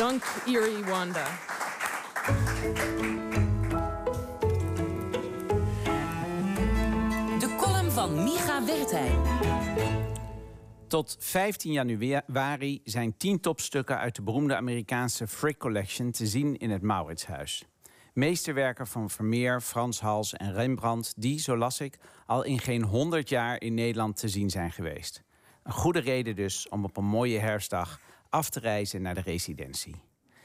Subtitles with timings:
[0.00, 1.24] Dank Erie Wanda.
[7.38, 9.22] De column van Micha Wertheim.
[10.88, 16.70] Tot 15 januari zijn tien topstukken uit de beroemde Amerikaanse Frick Collection te zien in
[16.70, 17.64] het Mauritshuis.
[18.12, 23.28] Meesterwerken van Vermeer, Frans Hals en Rembrandt, die, zo las ik, al in geen 100
[23.28, 25.22] jaar in Nederland te zien zijn geweest.
[25.62, 30.02] Een goede reden dus om op een mooie herfstdag af te reizen naar de residentie.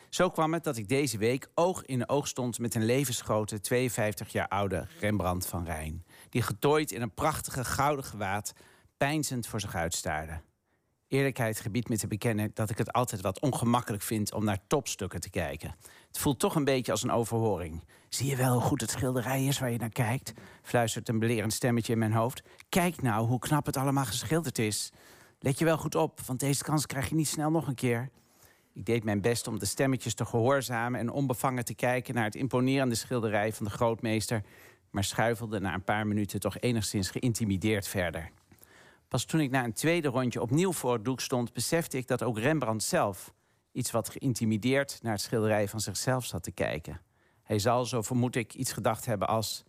[0.10, 4.32] Zo kwam het dat ik deze week oog in oog stond met een levensgrote 52
[4.32, 8.54] jaar oude Rembrandt van Rijn, die getooid in een prachtige gouden gewaad
[8.98, 10.42] pijnzend voor zich uitstaarde.
[11.08, 15.20] Eerlijkheid gebiedt me te bekennen dat ik het altijd wat ongemakkelijk vind om naar topstukken
[15.20, 15.76] te kijken.
[16.08, 17.84] Het voelt toch een beetje als een overhoring.
[18.10, 20.34] Zie je wel hoe goed het schilderij is waar je naar kijkt?
[20.62, 22.44] fluistert een belerend stemmetje in mijn hoofd.
[22.70, 24.92] Kijk nou hoe knap het allemaal geschilderd is.
[25.46, 28.10] Let je wel goed op, want deze kans krijg je niet snel nog een keer.
[28.74, 32.36] Ik deed mijn best om de stemmetjes te gehoorzamen en onbevangen te kijken naar het
[32.36, 34.44] imponerende schilderij van de grootmeester,
[34.90, 38.32] maar schuifelde na een paar minuten toch enigszins geïntimideerd verder.
[39.08, 42.24] Pas toen ik na een tweede rondje opnieuw voor het doek stond, besefte ik dat
[42.24, 43.34] ook Rembrandt zelf
[43.72, 47.02] iets wat geïntimideerd naar het schilderij van zichzelf zat te kijken.
[47.44, 49.64] Hij zal, zo vermoed ik, iets gedacht hebben als: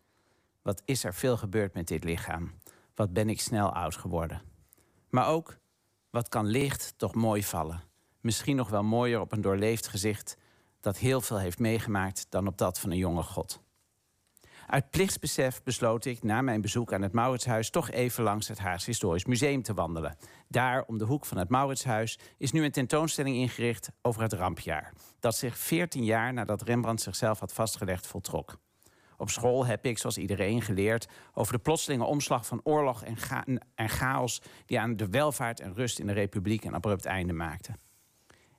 [0.63, 2.53] Wat is er veel gebeurd met dit lichaam?
[2.95, 4.43] Wat ben ik snel oud geworden?
[5.11, 5.59] Maar ook:
[6.17, 7.83] Wat kan licht toch mooi vallen?
[8.21, 10.37] Misschien nog wel mooier op een doorleefd gezicht
[10.81, 13.61] dat heel veel heeft meegemaakt dan op dat van een jonge god.
[14.67, 18.87] Uit plichtsbesef besloot ik na mijn bezoek aan het Mauritshuis toch even langs het Haags
[18.87, 20.17] Historisch Museum te wandelen.
[20.49, 24.93] Daar, om de hoek van het Mauritshuis, is nu een tentoonstelling ingericht over het rampjaar.
[25.19, 28.59] Dat zich 14 jaar nadat Rembrandt zichzelf had vastgelegd voltrok.
[29.17, 33.17] Op school heb ik, zoals iedereen, geleerd over de plotselinge omslag van oorlog en,
[33.75, 37.73] en chaos die aan de welvaart en rust in de Republiek een abrupt einde maakte.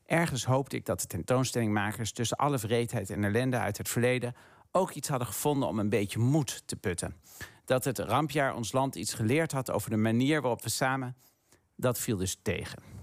[0.06, 4.36] Ergens hoopte ik dat de tentoonstellingmakers tussen alle vreedheid en ellende uit het verleden
[4.72, 7.16] ook iets hadden gevonden om een beetje moed te putten.
[7.66, 11.16] Dat het rampjaar ons land iets geleerd had over de manier waarop we samen.
[11.76, 12.97] Dat viel dus tegen.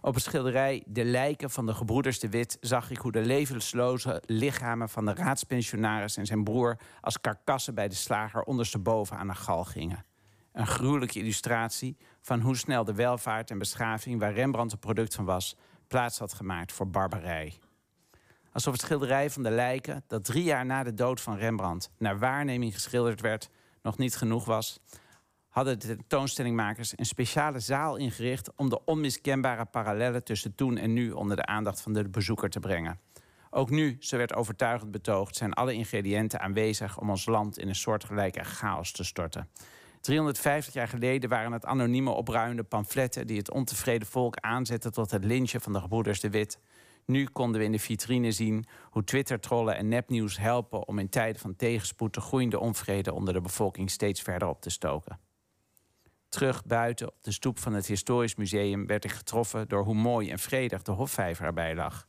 [0.00, 4.22] Op het schilderij De lijken van de gebroeders de Wit zag ik hoe de levensloze
[4.26, 9.34] lichamen van de raadspensionaris en zijn broer als karkassen bij de slager ondersteboven aan de
[9.34, 10.04] gal gingen.
[10.52, 15.24] Een gruwelijke illustratie van hoe snel de welvaart en beschaving, waar Rembrandt een product van
[15.24, 15.56] was,
[15.88, 17.54] plaats had gemaakt voor barbarij.
[18.52, 22.18] Alsof het schilderij van de lijken, dat drie jaar na de dood van Rembrandt naar
[22.18, 23.48] waarneming geschilderd werd,
[23.82, 24.80] nog niet genoeg was,
[25.56, 31.10] hadden de tentoonstellingmakers een speciale zaal ingericht om de onmiskenbare parallellen tussen toen en nu
[31.10, 33.00] onder de aandacht van de bezoeker te brengen.
[33.50, 37.74] Ook nu, zo werd overtuigend betoogd, zijn alle ingrediënten aanwezig om ons land in een
[37.74, 39.48] soortgelijke chaos te storten.
[40.00, 45.24] 350 jaar geleden waren het anonieme opruimende pamfletten die het ontevreden volk aanzetten tot het
[45.24, 46.60] lynchen van de gebroeders de Wit.
[47.04, 51.40] Nu konden we in de vitrine zien hoe Twitter-trollen en nepnieuws helpen om in tijden
[51.40, 55.25] van tegenspoed de groeiende onvrede onder de bevolking steeds verder op te stoken.
[56.36, 60.30] Terug buiten op de stoep van het Historisch Museum werd ik getroffen door hoe mooi
[60.30, 62.08] en vredig de Hofvijver erbij lag.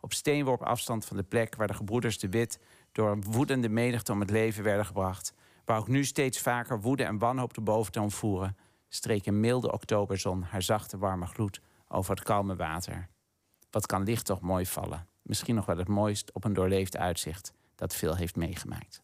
[0.00, 2.60] Op steenworp afstand van de plek waar de gebroeders de Wit
[2.92, 7.04] door een woedende menigte om het leven werden gebracht, waar ook nu steeds vaker woede
[7.04, 8.56] en wanhoop de boventoon voeren,
[8.88, 13.08] streek een milde oktoberzon haar zachte warme gloed over het kalme water.
[13.70, 15.06] Wat kan licht toch mooi vallen?
[15.22, 19.02] Misschien nog wel het mooist op een doorleefd uitzicht dat veel heeft meegemaakt.